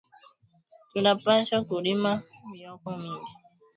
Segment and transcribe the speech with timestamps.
[0.89, 2.11] Tuna pashwa kurima
[2.51, 3.33] myoko mingi